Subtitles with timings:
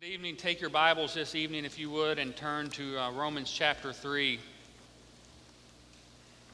[0.00, 0.36] Good evening.
[0.36, 4.38] Take your Bibles this evening, if you would, and turn to uh, Romans chapter 3.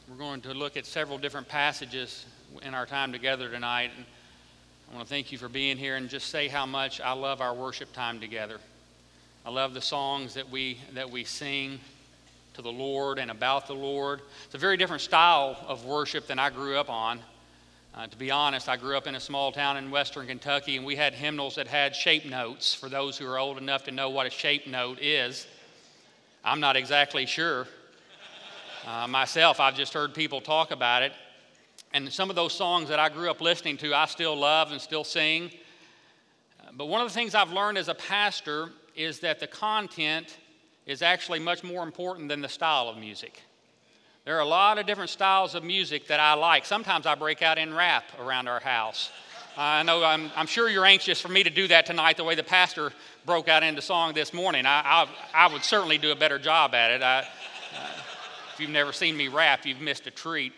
[0.08, 2.24] We're going to look at several different passages
[2.62, 3.90] in our time together tonight.
[3.94, 4.06] And
[4.90, 7.42] I want to thank you for being here and just say how much I love
[7.42, 8.60] our worship time together.
[9.44, 11.80] I love the songs that we, that we sing
[12.54, 14.22] to the Lord and about the Lord.
[14.46, 17.20] It's a very different style of worship than I grew up on.
[17.96, 20.84] Uh, to be honest, I grew up in a small town in western Kentucky, and
[20.84, 24.10] we had hymnals that had shape notes for those who are old enough to know
[24.10, 25.46] what a shape note is.
[26.44, 27.68] I'm not exactly sure.
[28.84, 31.12] Uh, myself, I've just heard people talk about it.
[31.92, 34.80] And some of those songs that I grew up listening to, I still love and
[34.80, 35.52] still sing.
[36.72, 40.38] But one of the things I've learned as a pastor is that the content
[40.84, 43.40] is actually much more important than the style of music.
[44.24, 46.64] There are a lot of different styles of music that I like.
[46.64, 49.10] Sometimes I break out in rap around our house.
[49.54, 52.34] I know I'm, I'm, sure you're anxious for me to do that tonight the way
[52.34, 52.90] the pastor
[53.26, 54.64] broke out into song this morning.
[54.64, 57.02] I, I, I would certainly do a better job at it.
[57.02, 57.24] I, uh,
[58.54, 60.54] if you've never seen me rap, you've missed a treat.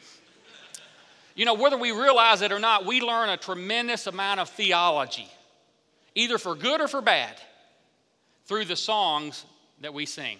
[1.34, 5.28] You know, whether we realize it or not, we learn a tremendous amount of theology,
[6.14, 7.34] either for good or for bad,
[8.44, 9.44] through the songs
[9.80, 10.38] that we sing.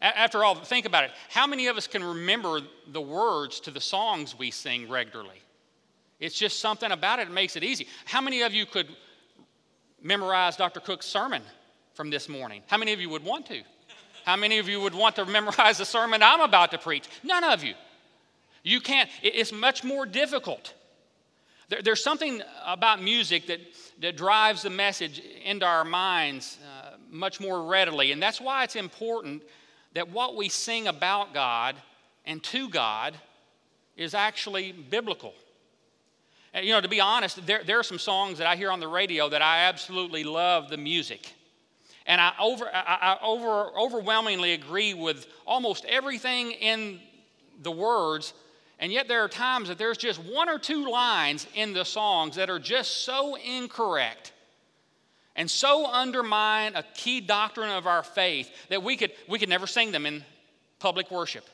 [0.00, 1.10] After all, think about it.
[1.28, 5.42] How many of us can remember the words to the songs we sing regularly?
[6.20, 7.88] It's just something about it that makes it easy.
[8.04, 8.88] How many of you could
[10.02, 10.80] memorize Dr.
[10.80, 11.42] Cook's sermon
[11.94, 12.62] from this morning?
[12.66, 13.62] How many of you would want to?
[14.24, 17.08] How many of you would want to memorize the sermon I'm about to preach?
[17.24, 17.74] None of you.
[18.62, 19.08] You can't.
[19.22, 20.74] It's much more difficult.
[21.82, 23.60] There's something about music that,
[24.00, 28.76] that drives the message into our minds uh, much more readily, and that's why it's
[28.76, 29.42] important
[29.98, 31.74] that what we sing about God
[32.24, 33.16] and to God
[33.96, 35.34] is actually biblical.
[36.54, 38.78] And, you know, to be honest, there, there are some songs that I hear on
[38.78, 41.32] the radio that I absolutely love the music.
[42.06, 47.00] And I, over, I, I over, overwhelmingly agree with almost everything in
[47.64, 48.34] the words.
[48.78, 52.36] And yet, there are times that there's just one or two lines in the songs
[52.36, 54.32] that are just so incorrect
[55.38, 59.68] and so undermine a key doctrine of our faith that we could, we could never
[59.68, 60.24] sing them in
[60.80, 61.44] public worship.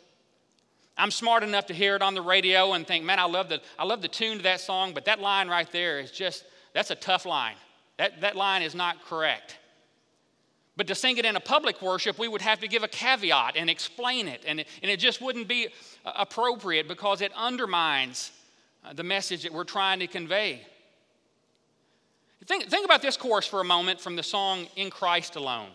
[0.96, 3.60] I'm smart enough to hear it on the radio and think, man, I love the,
[3.78, 6.90] I love the tune to that song, but that line right there is just, that's
[6.90, 7.56] a tough line.
[7.98, 9.58] That, that line is not correct.
[10.78, 13.54] But to sing it in a public worship, we would have to give a caveat
[13.54, 15.68] and explain it, and it, and it just wouldn't be
[16.06, 18.32] appropriate because it undermines
[18.82, 20.62] uh, the message that we're trying to convey.
[22.46, 25.70] Think, think about this chorus for a moment from the song In Christ Alone.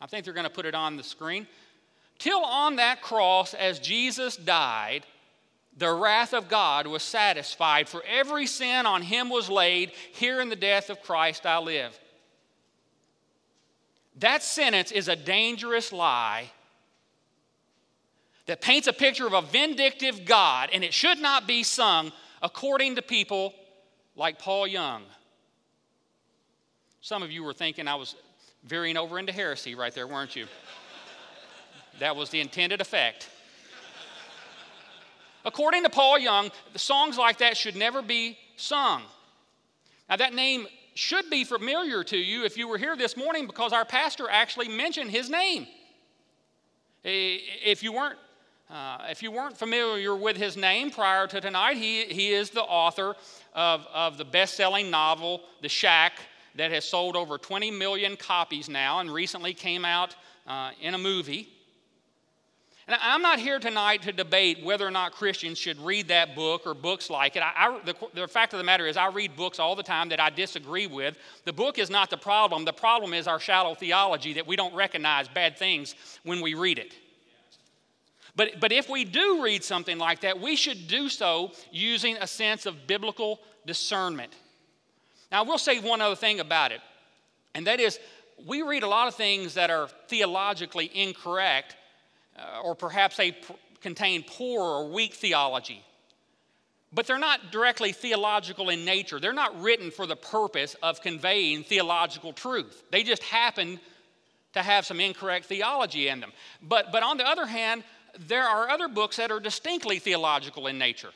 [0.00, 1.46] I think they're going to put it on the screen.
[2.18, 5.04] Till on that cross, as Jesus died,
[5.76, 9.90] the wrath of God was satisfied, for every sin on him was laid.
[10.12, 11.98] Here in the death of Christ I live.
[14.16, 16.50] That sentence is a dangerous lie
[18.46, 22.12] that paints a picture of a vindictive God, and it should not be sung
[22.42, 23.54] according to people
[24.16, 25.04] like Paul Young.
[27.02, 28.14] Some of you were thinking I was
[28.64, 30.46] veering over into heresy right there, weren't you?
[31.98, 33.28] that was the intended effect.
[35.44, 39.02] According to Paul Young, songs like that should never be sung.
[40.08, 43.72] Now, that name should be familiar to you if you were here this morning because
[43.72, 45.66] our pastor actually mentioned his name.
[47.02, 48.18] If you weren't,
[48.68, 52.62] uh, if you weren't familiar with his name prior to tonight, he, he is the
[52.62, 53.14] author
[53.54, 56.20] of, of the best selling novel, The Shack
[56.56, 60.14] that has sold over 20 million copies now and recently came out
[60.46, 61.48] uh, in a movie.
[62.90, 66.66] And I'm not here tonight to debate whether or not Christians should read that book
[66.66, 67.42] or books like it.
[67.42, 70.08] I, I, the, the fact of the matter is, I read books all the time
[70.08, 71.16] that I disagree with.
[71.44, 72.64] The book is not the problem.
[72.64, 75.94] The problem is our shallow theology that we don't recognize bad things
[76.24, 76.94] when we read it.
[78.34, 82.26] But, but if we do read something like that, we should do so using a
[82.26, 84.34] sense of biblical discernment.
[85.30, 86.80] Now, I will say one other thing about it,
[87.54, 87.98] and that is
[88.46, 91.76] we read a lot of things that are theologically incorrect,
[92.38, 95.82] uh, or perhaps they pr- contain poor or weak theology.
[96.92, 99.20] But they're not directly theological in nature.
[99.20, 102.82] They're not written for the purpose of conveying theological truth.
[102.90, 103.78] They just happen
[104.54, 106.32] to have some incorrect theology in them.
[106.60, 107.84] But, but on the other hand,
[108.18, 111.10] there are other books that are distinctly theological in nature.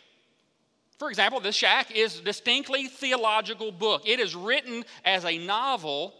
[1.04, 4.08] For example, The Shack is distinctly theological book.
[4.08, 6.14] It is written as a novel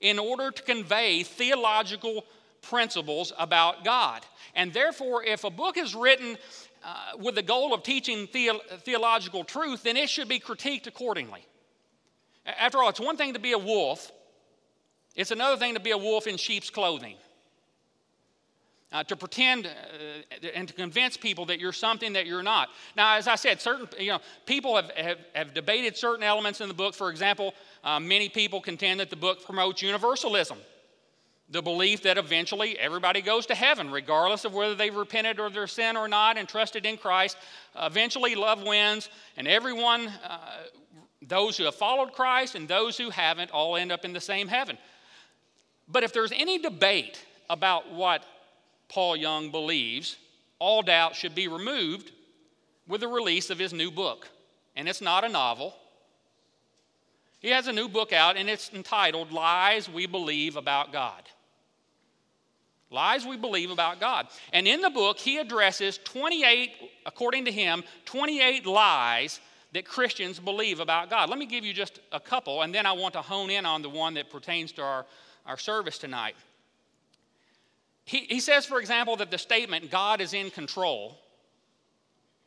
[0.00, 2.24] in order to convey theological
[2.62, 4.24] principles about God.
[4.54, 6.38] And therefore, if a book is written
[6.84, 11.44] uh, with the goal of teaching the- theological truth, then it should be critiqued accordingly.
[12.46, 14.12] After all, it's one thing to be a wolf,
[15.16, 17.16] It's another thing to be a wolf in sheep's clothing.
[18.90, 22.70] Uh, to pretend uh, and to convince people that you're something that you're not.
[22.96, 26.68] Now, as I said, certain you know people have, have, have debated certain elements in
[26.68, 26.94] the book.
[26.94, 27.52] For example,
[27.84, 30.56] uh, many people contend that the book promotes universalism,
[31.50, 35.66] the belief that eventually everybody goes to heaven, regardless of whether they've repented of their
[35.66, 37.36] sin or not and trusted in Christ.
[37.78, 40.38] eventually, love wins, and everyone, uh,
[41.20, 44.48] those who have followed Christ and those who haven't, all end up in the same
[44.48, 44.78] heaven.
[45.88, 48.24] But if there's any debate about what
[48.88, 50.16] Paul Young believes,
[50.58, 52.12] all doubt should be removed
[52.86, 54.28] with the release of his new book.
[54.74, 55.74] And it's not a novel.
[57.40, 61.22] He has a new book out, and it's entitled Lies We Believe About God.
[62.90, 64.28] Lies we believe about God.
[64.52, 66.70] And in the book, he addresses 28,
[67.04, 69.40] according to him, 28 lies
[69.72, 71.28] that Christians believe about God.
[71.28, 73.82] Let me give you just a couple, and then I want to hone in on
[73.82, 75.06] the one that pertains to our,
[75.44, 76.34] our service tonight.
[78.08, 81.18] He, he says, for example, that the statement, God is in control,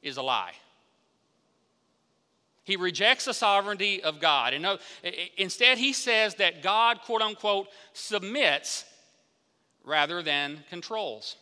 [0.02, 0.54] is a lie.
[2.64, 4.56] He rejects the sovereignty of God.
[4.56, 4.80] And
[5.38, 8.86] instead, he says that God, quote unquote, submits
[9.84, 11.36] rather than controls.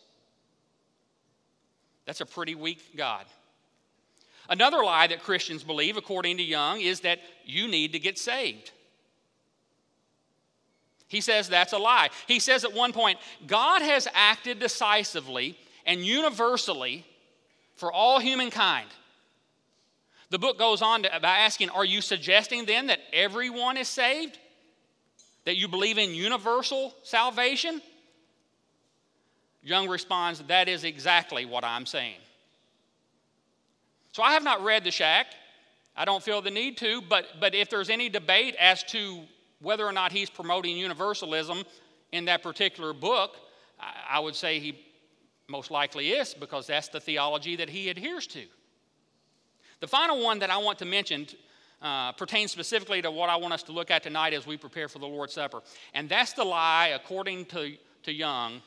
[2.06, 3.26] That's a pretty weak God.
[4.50, 8.72] Another lie that Christians believe, according to Young, is that you need to get saved.
[11.10, 12.10] He says that's a lie.
[12.28, 17.06] He says at one point, God has acted decisively and universally
[17.76, 18.88] for all humankind.
[20.30, 24.38] The book goes on to, by asking, Are you suggesting then that everyone is saved?
[25.46, 27.82] That you believe in universal salvation?
[29.64, 32.20] Young responds, That is exactly what I'm saying.
[34.12, 35.28] So I have not read The Shack.
[35.98, 39.24] I don't feel the need to, but, but if there's any debate as to
[39.62, 41.64] whether or not he's promoting universalism
[42.12, 43.38] in that particular book,
[44.10, 44.80] I would say he
[45.48, 48.44] most likely is because that's the theology that he adheres to.
[49.80, 51.28] The final one that I want to mention
[51.82, 54.88] uh, pertains specifically to what I want us to look at tonight as we prepare
[54.90, 55.62] for the Lord's Supper.
[55.94, 58.62] And that's the lie, according to, to Young,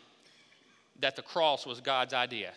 [1.01, 2.53] that the cross was God's idea.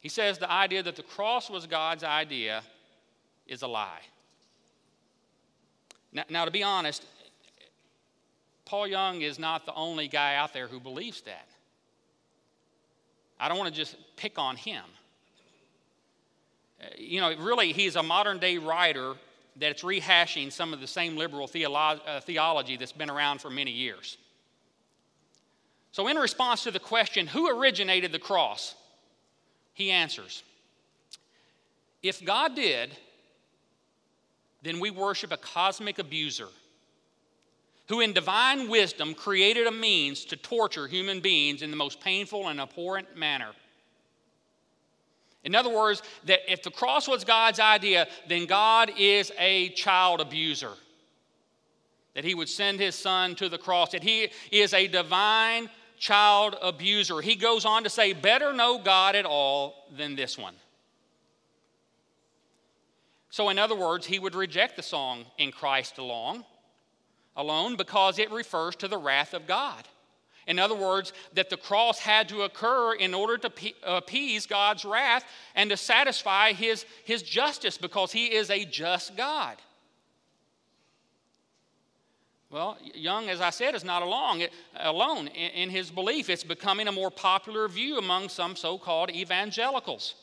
[0.00, 2.62] He says the idea that the cross was God's idea
[3.46, 4.00] is a lie.
[6.16, 7.04] Now, now, to be honest,
[8.64, 11.46] Paul Young is not the only guy out there who believes that.
[13.38, 14.82] I don't want to just pick on him.
[16.80, 19.12] Uh, you know, really, he's a modern day writer
[19.56, 23.72] that's rehashing some of the same liberal theolo- uh, theology that's been around for many
[23.72, 24.16] years.
[25.92, 28.74] So, in response to the question, who originated the cross?
[29.74, 30.42] He answers
[32.02, 32.96] If God did,
[34.62, 36.48] then we worship a cosmic abuser
[37.88, 42.48] who, in divine wisdom, created a means to torture human beings in the most painful
[42.48, 43.50] and abhorrent manner.
[45.44, 50.20] In other words, that if the cross was God's idea, then God is a child
[50.20, 50.72] abuser.
[52.14, 56.56] That he would send his son to the cross, that he is a divine child
[56.60, 57.20] abuser.
[57.20, 60.54] He goes on to say, Better no God at all than this one.
[63.36, 66.42] So, in other words, he would reject the song In Christ Alone,
[67.36, 69.86] alone because it refers to the wrath of God.
[70.46, 73.52] In other words, that the cross had to occur in order to
[73.84, 75.22] appease God's wrath
[75.54, 79.58] and to satisfy his, his justice because he is a just God.
[82.48, 84.44] Well, Young, as I said, is not alone,
[84.76, 86.30] alone in his belief.
[86.30, 90.14] It's becoming a more popular view among some so called evangelicals.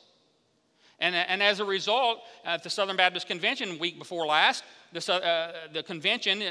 [1.04, 5.52] And, and as a result, at the Southern Baptist Convention week before last, the, uh,
[5.74, 6.42] the convention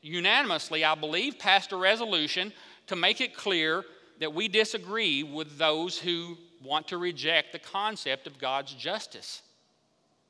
[0.00, 2.52] unanimously, I believe, passed a resolution
[2.86, 3.84] to make it clear
[4.20, 9.42] that we disagree with those who want to reject the concept of God's justice,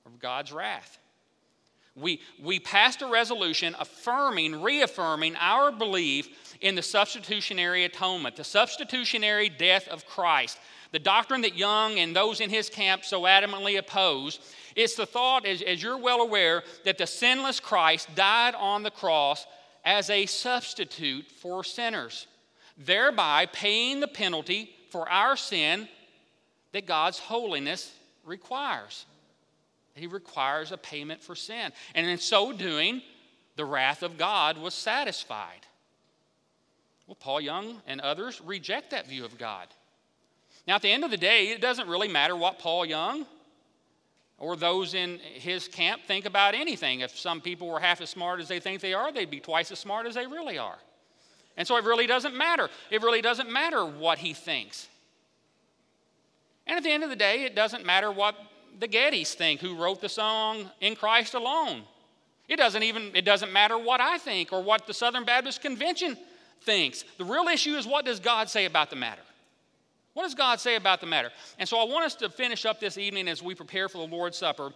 [0.06, 0.98] of God's wrath.
[1.94, 9.50] We, we passed a resolution affirming, reaffirming our belief in the substitutionary atonement, the substitutionary
[9.50, 10.58] death of Christ,
[10.96, 14.38] the doctrine that Young and those in his camp so adamantly oppose,
[14.74, 18.90] it's the thought, as, as you're well aware, that the sinless Christ died on the
[18.90, 19.46] cross
[19.84, 22.26] as a substitute for sinners,
[22.78, 25.86] thereby paying the penalty for our sin
[26.72, 27.92] that God's holiness
[28.24, 29.04] requires.
[29.96, 31.72] He requires a payment for sin.
[31.94, 33.02] And in so doing,
[33.56, 35.66] the wrath of God was satisfied.
[37.06, 39.68] Well, Paul Young and others reject that view of God.
[40.66, 43.26] Now, at the end of the day, it doesn't really matter what Paul Young
[44.38, 47.00] or those in his camp think about anything.
[47.00, 49.70] If some people were half as smart as they think they are, they'd be twice
[49.72, 50.78] as smart as they really are.
[51.56, 52.68] And so it really doesn't matter.
[52.90, 54.88] It really doesn't matter what he thinks.
[56.66, 58.34] And at the end of the day, it doesn't matter what
[58.78, 61.82] the Gettys think, who wrote the song In Christ Alone.
[62.48, 66.16] It doesn't even it doesn't matter what I think or what the Southern Baptist Convention
[66.62, 67.04] thinks.
[67.18, 69.22] The real issue is what does God say about the matter?
[70.16, 71.30] What does God say about the matter?
[71.58, 74.16] And so I want us to finish up this evening as we prepare for the
[74.16, 74.72] Lord's Supper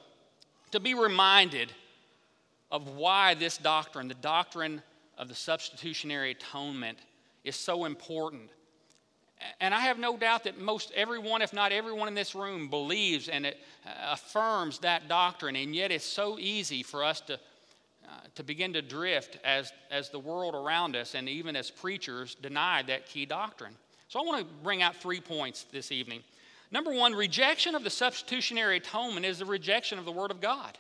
[0.70, 1.72] to be reminded
[2.70, 4.82] of why this doctrine, the doctrine
[5.16, 6.98] of the substitutionary atonement,
[7.42, 8.50] is so important.
[9.62, 13.30] And I have no doubt that most everyone, if not everyone in this room, believes
[13.30, 13.50] and uh,
[14.10, 15.56] affirms that doctrine.
[15.56, 20.10] And yet it's so easy for us to, uh, to begin to drift as, as
[20.10, 23.72] the world around us and even as preachers deny that key doctrine.
[24.10, 26.24] So I want to bring out three points this evening.
[26.72, 30.76] Number one, rejection of the substitutionary atonement is the rejection of the Word of God.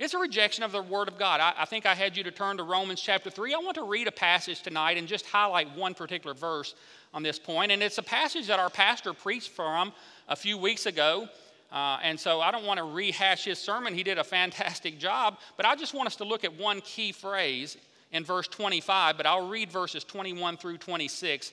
[0.00, 1.38] It's a rejection of the Word of God.
[1.38, 3.54] I, I, think I had you to turn to Romans chapter 3.
[3.54, 6.74] I want to read a passage tonight and just highlight one particular verse
[7.14, 7.70] on this point.
[7.70, 9.92] And it's a passage that our pastor preached from
[10.28, 11.28] a few weeks ago.
[11.70, 13.94] Uh, and so I don't want to rehash his sermon.
[13.94, 15.38] He did a fantastic job.
[15.56, 17.76] But I just want us to look at one key phrase
[18.10, 19.16] in verse 25.
[19.16, 21.52] But I'll read verses 21 through 26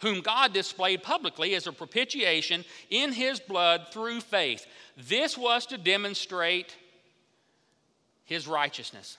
[0.00, 4.66] whom God displayed publicly as a propitiation in his blood through faith.
[4.96, 6.76] This was to demonstrate
[8.24, 9.18] his righteousness.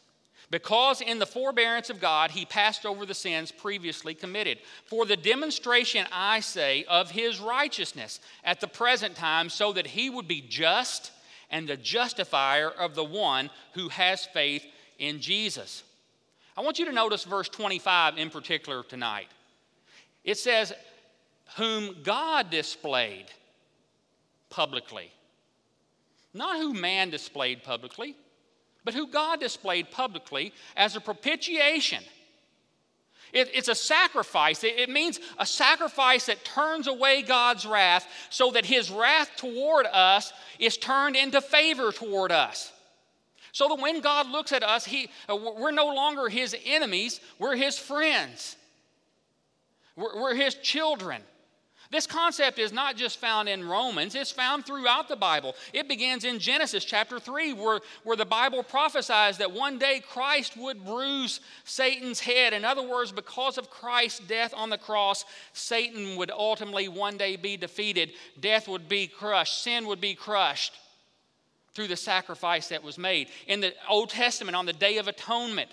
[0.51, 4.57] Because in the forbearance of God, he passed over the sins previously committed.
[4.85, 10.09] For the demonstration, I say, of his righteousness at the present time, so that he
[10.09, 11.11] would be just
[11.51, 14.65] and the justifier of the one who has faith
[14.97, 15.83] in Jesus.
[16.57, 19.27] I want you to notice verse 25 in particular tonight.
[20.23, 20.73] It says,
[21.57, 23.25] whom God displayed
[24.49, 25.11] publicly.
[26.33, 28.15] Not who man displayed publicly,
[28.83, 32.03] but who God displayed publicly as a propitiation.
[33.33, 34.63] It, it's a sacrifice.
[34.63, 39.85] It, it means a sacrifice that turns away God's wrath so that his wrath toward
[39.85, 42.71] us is turned into favor toward us.
[43.51, 47.55] So that when God looks at us, he, uh, we're no longer his enemies, we're
[47.55, 48.55] his friends.
[49.99, 51.21] We're, we're his children.
[51.91, 55.55] This concept is not just found in Romans, it's found throughout the Bible.
[55.73, 60.55] It begins in Genesis chapter 3, where, where the Bible prophesies that one day Christ
[60.55, 62.53] would bruise Satan's head.
[62.53, 67.35] In other words, because of Christ's death on the cross, Satan would ultimately one day
[67.35, 68.11] be defeated.
[68.39, 70.73] Death would be crushed, sin would be crushed
[71.73, 73.29] through the sacrifice that was made.
[73.47, 75.71] In the Old Testament, on the Day of Atonement,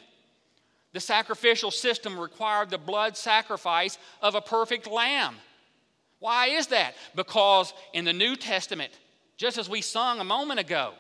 [0.96, 5.36] the sacrificial system required the blood sacrifice of a perfect lamb.
[6.20, 6.94] Why is that?
[7.14, 8.90] Because in the New Testament,
[9.36, 10.94] just as we sung a moment ago,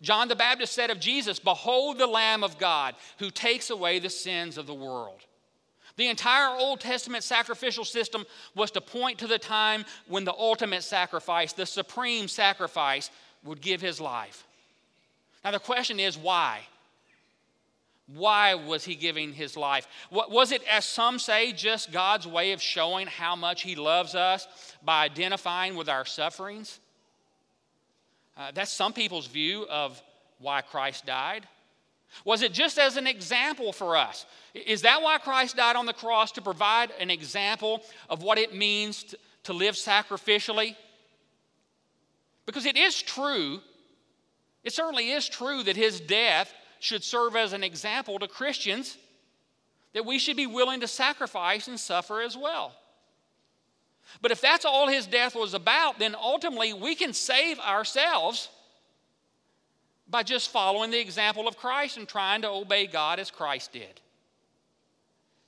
[0.00, 4.10] John the Baptist said of Jesus, Behold the Lamb of God who takes away the
[4.10, 5.18] sins of the world.
[5.96, 10.84] The entire Old Testament sacrificial system was to point to the time when the ultimate
[10.84, 13.10] sacrifice, the supreme sacrifice,
[13.42, 14.46] would give his life.
[15.44, 16.60] Now, the question is why?
[18.14, 19.86] Why was he giving his life?
[20.10, 24.46] Was it, as some say, just God's way of showing how much he loves us
[24.84, 26.80] by identifying with our sufferings?
[28.36, 30.02] Uh, that's some people's view of
[30.38, 31.46] why Christ died.
[32.24, 34.26] Was it just as an example for us?
[34.54, 38.54] Is that why Christ died on the cross to provide an example of what it
[38.54, 40.76] means to, to live sacrificially?
[42.44, 43.60] Because it is true,
[44.64, 48.98] it certainly is true that his death should serve as an example to Christians
[49.94, 52.72] that we should be willing to sacrifice and suffer as well.
[54.20, 58.48] But if that's all his death was about, then ultimately we can save ourselves
[60.08, 64.00] by just following the example of Christ and trying to obey God as Christ did.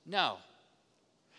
[0.05, 0.37] No.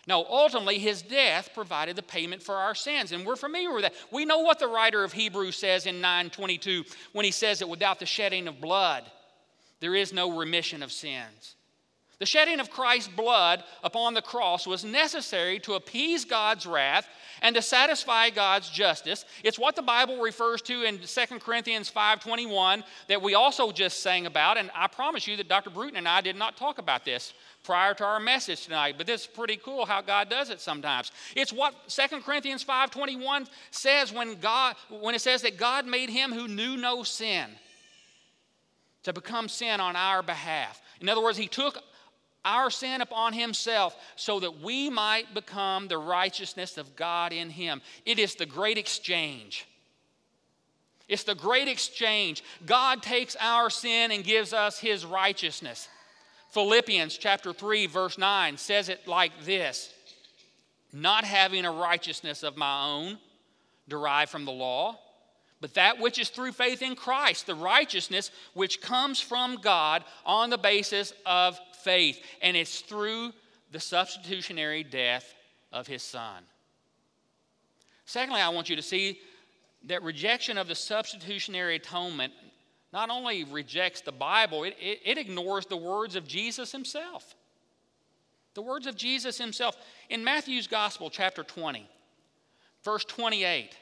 [0.05, 3.95] No, ultimately, his death provided the payment for our sins, and we're familiar with that.
[4.11, 7.99] We know what the writer of Hebrews says in 922 when he says that without
[7.99, 9.03] the shedding of blood,
[9.79, 11.55] there is no remission of sins.
[12.19, 17.07] The shedding of Christ's blood upon the cross was necessary to appease God's wrath
[17.43, 19.23] and to satisfy God's justice.
[19.43, 24.25] It's what the Bible refers to in 2 Corinthians 5:21 that we also just sang
[24.25, 25.69] about and I promise you that Dr.
[25.69, 29.21] Bruton and I did not talk about this prior to our message tonight, but this
[29.21, 31.11] is pretty cool how God does it sometimes.
[31.35, 36.31] It's what 2 Corinthians 5:21 says when God when it says that God made him
[36.31, 37.47] who knew no sin
[39.07, 40.81] to become sin on our behalf.
[40.99, 41.81] In other words, he took
[42.43, 47.81] our sin upon himself so that we might become the righteousness of God in him.
[48.05, 49.65] It is the great exchange.
[51.07, 52.43] It's the great exchange.
[52.65, 55.87] God takes our sin and gives us his righteousness.
[56.51, 59.89] Philippians chapter 3 verse 9 says it like this:
[60.91, 63.19] Not having a righteousness of my own
[63.87, 64.99] derived from the law,
[65.59, 70.49] but that which is through faith in Christ, the righteousness which comes from God on
[70.49, 73.31] the basis of faith, and it's through
[73.71, 75.33] the substitutionary death
[75.71, 76.43] of his son.
[78.05, 79.19] Secondly, I want you to see
[79.85, 82.33] that rejection of the substitutionary atonement
[82.93, 87.35] not only rejects the Bible, it, it, it, ignores the words of Jesus himself.
[88.53, 89.75] The words of Jesus himself.
[90.09, 91.87] In Matthew's Gospel, chapter 20,
[92.83, 93.75] verse 28,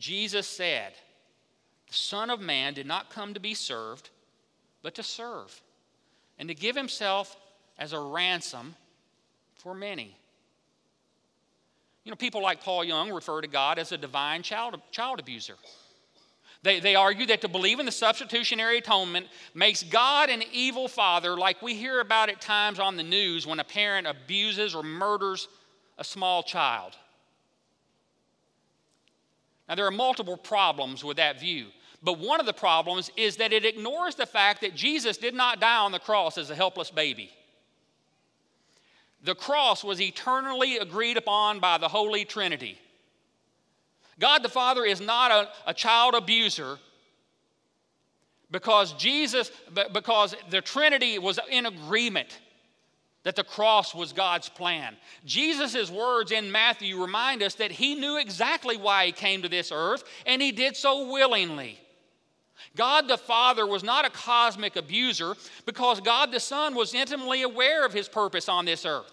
[0.00, 0.94] Jesus said,
[1.86, 4.08] The Son of Man did not come to be served,
[4.82, 5.60] but to serve
[6.38, 7.36] and to give himself
[7.78, 8.74] as a ransom
[9.56, 10.16] for many.
[12.04, 15.54] You know, people like Paul Young refer to God as a divine child, child abuser.
[16.62, 21.36] They, they argue that to believe in the substitutionary atonement makes God an evil father,
[21.36, 25.48] like we hear about at times on the news when a parent abuses or murders
[25.98, 26.96] a small child.
[29.70, 31.68] Now, there are multiple problems with that view.
[32.02, 35.60] But one of the problems is that it ignores the fact that Jesus did not
[35.60, 37.30] die on the cross as a helpless baby.
[39.22, 42.78] The cross was eternally agreed upon by the Holy Trinity.
[44.18, 46.78] God the Father is not a, a child abuser
[48.50, 49.52] because Jesus,
[49.92, 52.40] because the Trinity was in agreement
[53.22, 54.96] that the cross was God's plan.
[55.24, 59.70] Jesus' words in Matthew remind us that he knew exactly why he came to this
[59.72, 61.78] earth, and he did so willingly.
[62.76, 65.34] God the Father was not a cosmic abuser
[65.66, 69.10] because God the Son was intimately aware of his purpose on this earth.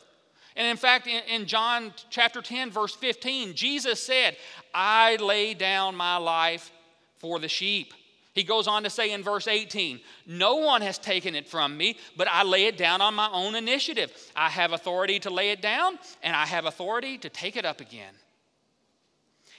[0.55, 4.37] And in fact, in, John chapter 10, verse 15, Jesus said,
[4.73, 6.71] I lay down my life
[7.17, 7.93] for the sheep.
[8.37, 11.97] He goes on to say in verse 18, No one has taken it from me,
[12.15, 14.11] but I lay it down on my own initiative.
[14.35, 17.81] I have authority to lay it down, and I have authority to take it up
[17.81, 18.13] again.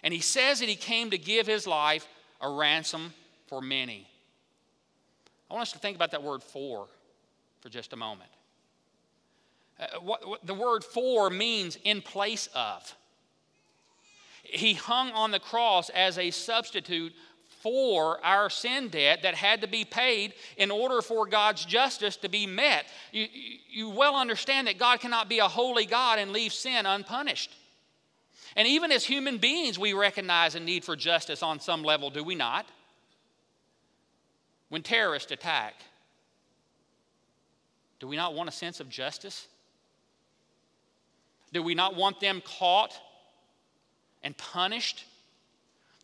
[0.05, 2.07] And he says that he came to give his life
[2.41, 3.13] a ransom
[3.49, 4.07] for many.
[5.51, 6.87] I want us to think about that word for
[7.61, 8.31] for just a moment.
[9.81, 12.95] Uh, what, what the word for means in place of.
[14.45, 17.13] He hung on the cross as a substitute
[17.63, 22.29] for our sin debt that had to be paid in order for God's justice to
[22.29, 22.87] be met.
[23.13, 23.27] You,
[23.69, 27.55] you well understand that God cannot be a holy God and leave sin unpunished.
[28.57, 32.25] And even as human beings, we recognize a need for justice on some level, do
[32.25, 32.67] we not?
[34.69, 35.75] When terrorists attack,
[38.01, 39.49] do we not want a sense of justice?
[41.53, 42.95] Do we not want them caught
[44.23, 45.05] and punished?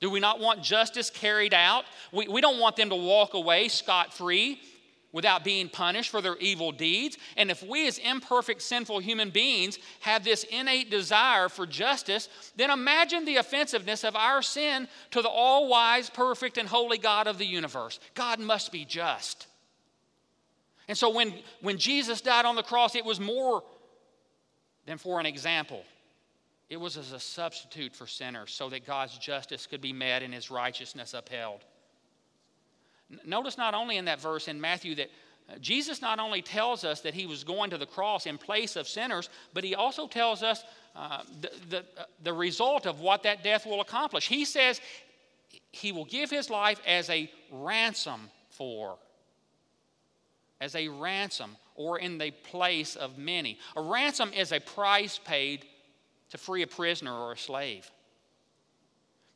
[0.00, 1.84] Do we not want justice carried out?
[2.12, 4.60] We, we don't want them to walk away scot free
[5.12, 7.16] without being punished for their evil deeds.
[7.36, 12.68] And if we, as imperfect, sinful human beings, have this innate desire for justice, then
[12.68, 17.38] imagine the offensiveness of our sin to the all wise, perfect, and holy God of
[17.38, 18.00] the universe.
[18.14, 19.46] God must be just.
[20.88, 23.62] And so when, when Jesus died on the cross, it was more
[24.84, 25.84] than for an example.
[26.70, 30.32] It was as a substitute for sinners so that God's justice could be met and
[30.32, 31.60] his righteousness upheld.
[33.24, 35.10] Notice not only in that verse in Matthew that
[35.48, 38.76] uh, Jesus not only tells us that he was going to the cross in place
[38.76, 40.64] of sinners, but he also tells us
[40.96, 44.26] uh, the, the, uh, the result of what that death will accomplish.
[44.26, 44.80] He says
[45.70, 48.96] he will give his life as a ransom for,
[50.62, 53.58] as a ransom or in the place of many.
[53.76, 55.66] A ransom is a price paid
[56.30, 57.90] to free a prisoner or a slave.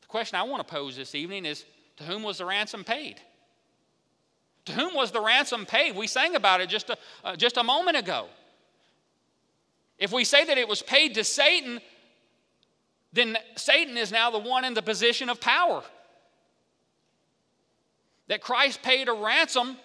[0.01, 1.65] The question I want to pose this evening is
[1.99, 3.21] to whom was the ransom paid?
[4.67, 5.97] To whom was the ransom paid?
[5.97, 8.27] We sang about it just a, uh, just a moment ago.
[9.99, 11.81] If we say that it was paid to Satan,
[13.13, 15.83] then Satan is now the one in the position of power.
[18.29, 19.77] That Christ paid a ransom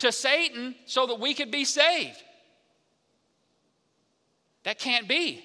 [0.00, 2.22] to Satan so that we could be saved.
[4.64, 5.44] That can't be.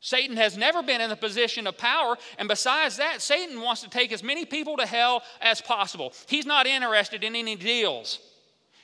[0.00, 3.90] Satan has never been in a position of power, and besides that, Satan wants to
[3.90, 6.12] take as many people to hell as possible.
[6.28, 8.20] He's not interested in any deals.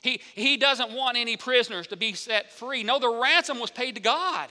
[0.02, 2.82] He, he doesn't want any prisoners to be set free.
[2.82, 4.48] No, the ransom was paid to God.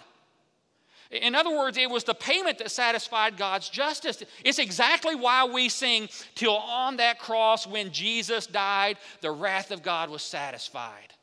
[1.12, 4.24] In other words, it was the payment that satisfied God's justice.
[4.44, 9.84] It's exactly why we sing, Till on that cross when Jesus died, the wrath of
[9.84, 11.14] God was satisfied.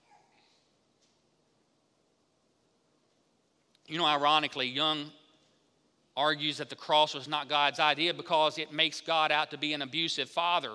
[3.88, 5.10] You know, ironically, Young
[6.20, 9.72] argues that the cross was not God's idea because it makes God out to be
[9.72, 10.72] an abusive father.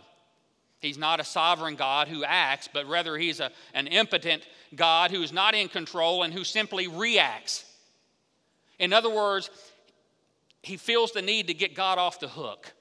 [0.80, 4.44] He's not a sovereign God who acts, but rather he's a, an impotent
[4.76, 7.64] God who is not in control and who simply reacts.
[8.80, 9.50] In other words,
[10.64, 12.74] he feels the need to get God off the hook.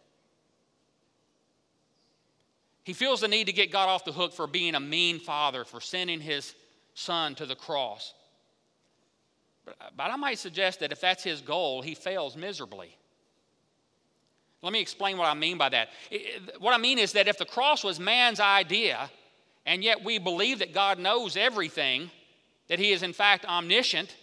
[2.83, 5.65] He feels the need to get God off the hook for being a mean father,
[5.65, 6.55] for sending his
[6.95, 8.15] son to the cross.
[9.65, 12.97] But, I might suggest that if that's his goal, he fails miserably.
[14.63, 15.89] Let me explain what I mean by that.
[16.59, 19.11] what I mean is that if the cross was man's idea,
[19.67, 22.11] and yet we believe that God knows everything,
[22.69, 24.15] that he is in fact omniscient,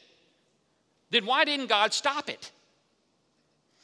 [1.11, 2.51] then why didn't God stop it?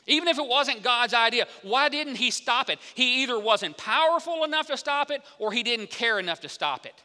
[0.08, 2.80] Even if it wasn't God's idea, why didn't He stop it?
[2.96, 6.86] He either wasn't powerful enough to stop it or He didn't care enough to stop
[6.86, 7.04] it.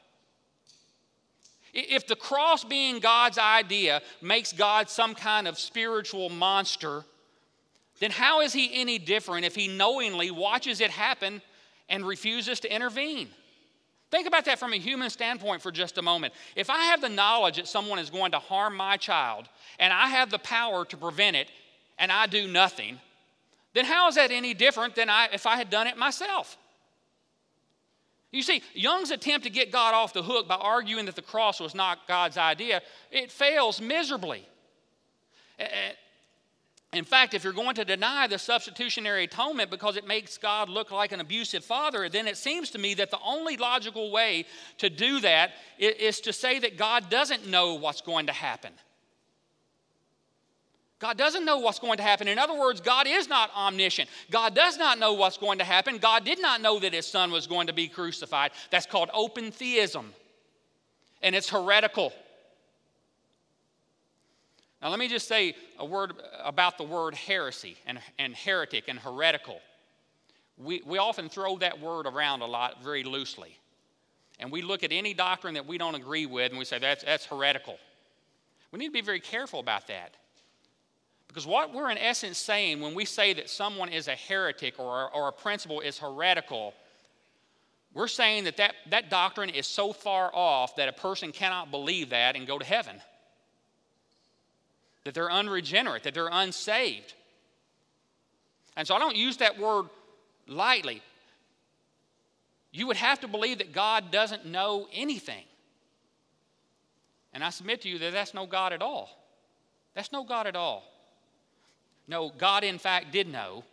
[1.72, 7.04] If the cross being God's idea makes God some kind of spiritual monster,
[7.98, 11.40] then how is He any different if He knowingly watches it happen
[11.88, 13.28] and refuses to intervene?
[14.10, 16.34] Think about that from a human standpoint for just a moment.
[16.54, 20.08] If I have the knowledge that someone is going to harm my child and I
[20.08, 21.50] have the power to prevent it
[21.98, 23.00] and I do nothing,
[23.72, 26.58] then how is that any different than I, if I had done it myself?
[28.32, 31.60] You see, Young's attempt to get God off the hook by arguing that the cross
[31.60, 34.48] was not God's idea, it fails miserably.
[36.94, 40.90] In fact, if you're going to deny the substitutionary atonement because it makes God look
[40.90, 44.46] like an abusive father, then it seems to me that the only logical way
[44.78, 48.72] to do that is to say that God doesn't know what's going to happen.
[51.02, 52.28] God doesn't know what's going to happen.
[52.28, 54.08] In other words, God is not omniscient.
[54.30, 55.98] God does not know what's going to happen.
[55.98, 58.52] God did not know that his son was going to be crucified.
[58.70, 60.14] That's called open theism,
[61.20, 62.12] and it's heretical.
[64.80, 68.96] Now, let me just say a word about the word heresy and, and heretic and
[68.96, 69.60] heretical.
[70.56, 73.58] We, we often throw that word around a lot very loosely.
[74.38, 77.02] And we look at any doctrine that we don't agree with and we say that's,
[77.02, 77.76] that's heretical.
[78.70, 80.14] We need to be very careful about that.
[81.32, 85.10] Because what we're in essence saying when we say that someone is a heretic or,
[85.14, 86.74] or a principle is heretical,
[87.94, 92.10] we're saying that, that that doctrine is so far off that a person cannot believe
[92.10, 93.00] that and go to heaven
[95.04, 97.14] that they're unregenerate, that they're unsaved.
[98.76, 99.86] And so I don't use that word
[100.46, 101.02] lightly.
[102.72, 105.44] You would have to believe that God doesn't know anything.
[107.32, 109.10] And I submit to you that that's no God at all.
[109.94, 110.84] That's no God at all.
[112.08, 113.64] No, God, in fact, did know.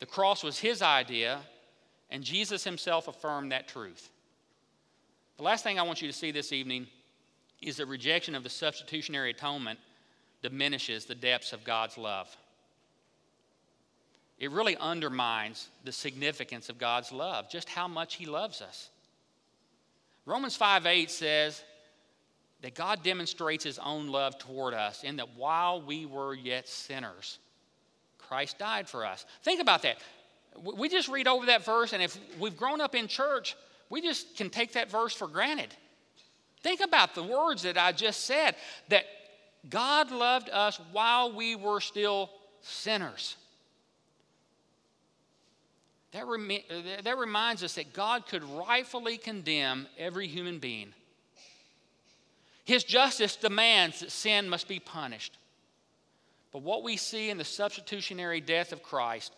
[0.00, 1.40] The cross was his idea,
[2.10, 4.10] and Jesus himself affirmed that truth.
[5.36, 6.86] The last thing I want you to see this evening
[7.60, 9.78] is the rejection of the substitutionary atonement
[10.42, 12.34] diminishes the depths of God's love.
[14.38, 18.90] It really undermines the significance of God's love, just how much He loves us.
[20.26, 21.62] Romans 5 8 says
[22.66, 27.38] that God demonstrates His own love toward us in that while we were yet sinners,
[28.18, 29.24] Christ died for us.
[29.44, 29.98] Think about that.
[30.60, 33.54] We just read over that verse, and if we've grown up in church,
[33.88, 35.76] we just can take that verse for granted.
[36.64, 38.56] Think about the words that I just said
[38.88, 39.04] that
[39.70, 42.30] God loved us while we were still
[42.62, 43.36] sinners.
[46.10, 46.50] That, rem-
[47.04, 50.94] that reminds us that God could rightfully condemn every human being.
[52.66, 55.38] His justice demands that sin must be punished.
[56.50, 59.32] But what we see in the substitutionary death of Christ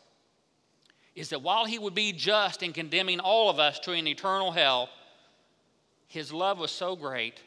[1.14, 4.51] is that while he would be just in condemning all of us to an eternal
[4.51, 4.88] hell,
[6.07, 7.43] his love was so great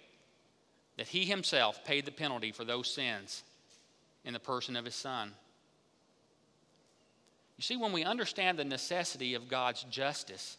[0.98, 3.44] that he himself paid the penalty for those sins
[4.24, 5.32] in the person of his son.
[7.58, 10.58] You see, when we understand the necessity of God's justice,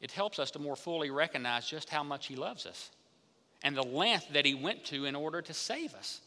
[0.00, 2.90] it helps us to more fully recognize just how much he loves us
[3.62, 6.20] and the length that he went to in order to save us.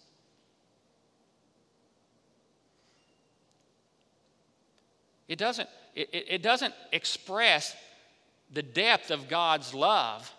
[5.27, 7.75] It doesn't, it, it doesn't express
[8.53, 10.31] the depth of God's love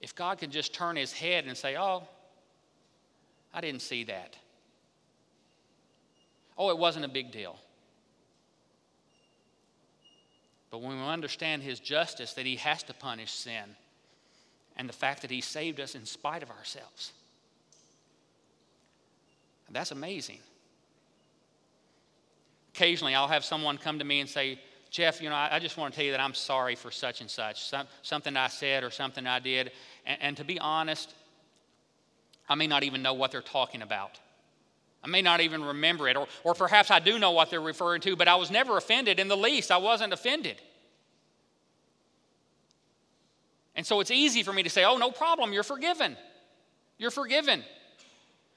[0.00, 2.02] if God could just turn his head and say, Oh,
[3.54, 4.36] I didn't see that.
[6.58, 7.56] Oh, it wasn't a big deal.
[10.70, 13.76] But when we understand his justice, that he has to punish sin,
[14.80, 17.12] and the fact that he saved us in spite of ourselves,
[19.70, 20.38] that's amazing.
[22.74, 24.58] Occasionally, I'll have someone come to me and say,
[24.90, 27.20] Jeff, you know, I, I just want to tell you that I'm sorry for such
[27.20, 29.70] and such, some, something I said or something I did.
[30.06, 31.12] And, and to be honest,
[32.48, 34.18] I may not even know what they're talking about.
[35.04, 38.00] I may not even remember it, or, or perhaps I do know what they're referring
[38.00, 39.70] to, but I was never offended in the least.
[39.70, 40.56] I wasn't offended.
[43.74, 46.16] And so it's easy for me to say, oh, no problem, you're forgiven.
[46.98, 47.62] You're forgiven.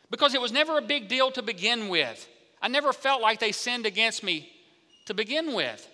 [0.10, 2.28] Because it was never a big deal to begin with.
[2.62, 4.52] I never felt like they sinned against me
[5.06, 5.88] to begin with.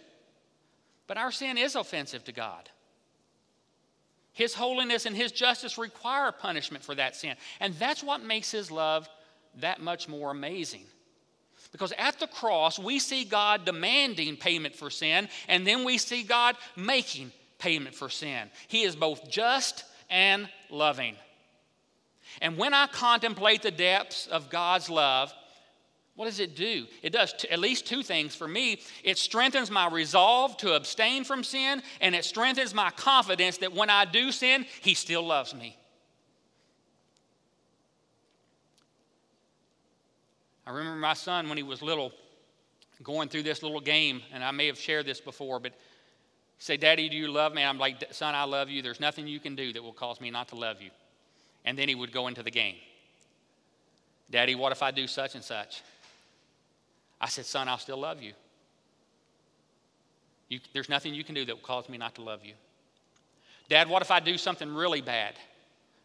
[1.08, 2.70] But our sin is offensive to God.
[4.34, 7.36] His holiness and His justice require punishment for that sin.
[7.60, 9.10] And that's what makes His love
[9.58, 10.84] that much more amazing.
[11.72, 16.24] Because at the cross, we see God demanding payment for sin, and then we see
[16.24, 18.50] God making payment for sin.
[18.68, 21.16] He is both just and loving.
[22.42, 25.34] And when I contemplate the depths of God's love,
[26.16, 26.86] what does it do?
[27.02, 28.82] It does t- at least two things for me.
[29.04, 33.90] It strengthens my resolve to abstain from sin, and it strengthens my confidence that when
[33.90, 35.78] I do sin, He still loves me.
[40.70, 42.12] I remember my son when he was little
[43.02, 45.74] going through this little game, and I may have shared this before, but
[46.60, 47.64] say, Daddy, do you love me?
[47.64, 48.82] I'm like, Son, I love you.
[48.82, 50.92] There's nothing you can do that will cause me not to love you.
[51.66, 52.76] And then he would go into the game.
[54.30, 55.82] Daddy, what if I do such and such?
[57.20, 58.34] I said, Son, I'll still love you.
[60.50, 60.60] you.
[60.74, 62.54] There's nothing you can do that will cause me not to love you.
[63.68, 65.34] Dad, what if I do something really bad?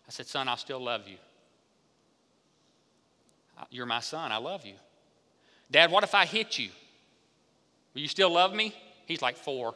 [0.07, 1.17] I said, Son, I'll still love you.
[3.71, 4.33] You're my son.
[4.33, 4.75] I love you.
[5.71, 6.69] Dad, what if I hit you?
[7.95, 8.75] Will you still love me?
[9.07, 9.75] He's like four.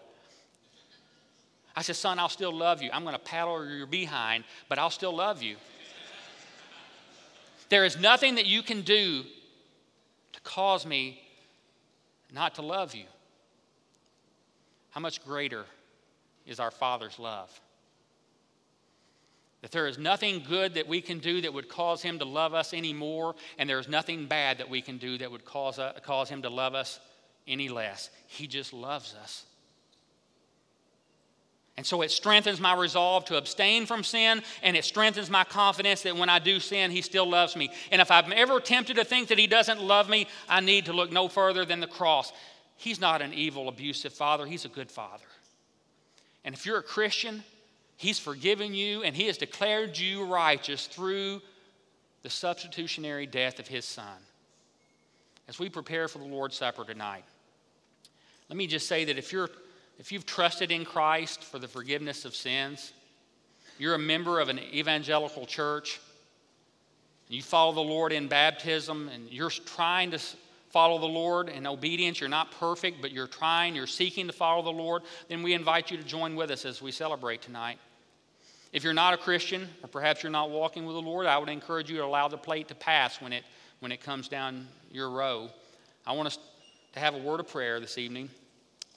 [1.79, 2.91] I said, Son, I'll still love you.
[2.93, 5.55] I'm going to paddle your behind, but I'll still love you.
[7.69, 9.23] there is nothing that you can do
[10.33, 11.23] to cause me
[12.35, 13.05] not to love you.
[14.91, 15.67] How much greater
[16.47, 17.49] is our Father's love?
[19.63, 22.55] That there is nothing good that we can do that would cause Him to love
[22.55, 25.93] us anymore, and there is nothing bad that we can do that would cause, uh,
[26.03, 26.99] cause Him to love us
[27.47, 28.11] any less.
[28.27, 29.45] He just loves us.
[31.79, 36.03] And so it strengthens my resolve to abstain from sin, and it strengthens my confidence
[36.03, 37.71] that when I do sin, He still loves me.
[37.93, 40.93] And if I'm ever tempted to think that He doesn't love me, I need to
[40.93, 42.33] look no further than the cross.
[42.77, 45.25] He's not an evil, abusive father, He's a good father.
[46.45, 47.45] And if you're a Christian,
[47.97, 51.41] He's forgiven you and He has declared you righteous through
[52.25, 54.19] the substitutionary death of His Son.
[55.47, 57.25] As we prepare for the Lord's Supper tonight,
[58.49, 59.49] let me just say that if you're
[59.99, 62.93] if you've trusted in Christ for the forgiveness of sins,
[63.79, 66.01] you're a member of an evangelical church,
[67.29, 70.19] you follow the Lord in baptism, and you're trying to
[70.71, 74.63] follow the Lord in obedience, you're not perfect, but you're trying, you're seeking to follow
[74.63, 77.79] the Lord, then we invite you to join with us as we celebrate tonight.
[78.73, 81.49] If you're not a Christian, or perhaps you're not walking with the Lord, I would
[81.49, 83.45] encourage you to allow the plate to pass when it,
[83.81, 85.49] when it comes down your row.
[86.07, 86.39] I want us
[86.93, 88.29] to have a word of prayer this evening.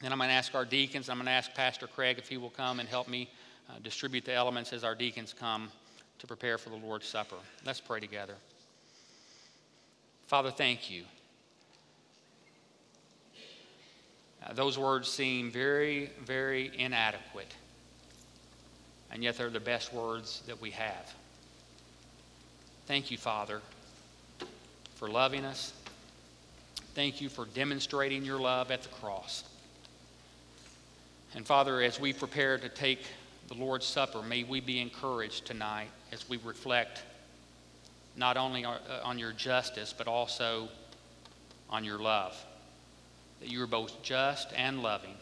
[0.02, 2.38] Then I'm going to ask our deacons, I'm going to ask Pastor Craig if he
[2.38, 3.30] will come and help me
[3.70, 5.70] uh, distribute the elements as our deacons come
[6.20, 7.36] to prepare for the Lord's Supper.
[7.66, 8.36] Let's pray together.
[10.28, 11.04] Father, thank you.
[14.44, 17.54] Uh, those words seem very, very inadequate,
[19.12, 21.14] and yet they're the best words that we have.
[22.88, 23.62] Thank you, Father,
[24.96, 25.74] for loving us.
[26.96, 29.44] Thank you for demonstrating your love at the cross.
[31.36, 33.06] And Father, as we prepare to take
[33.48, 37.04] the Lord's Supper, may we be encouraged tonight as we reflect
[38.18, 40.68] not only uh, on your justice, but also
[41.70, 42.36] on your love.
[43.40, 45.16] That you are both just and loving.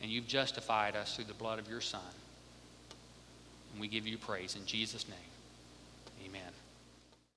[0.00, 2.00] And you've justified us through the blood of your Son.
[3.72, 5.33] And we give you praise in Jesus' name.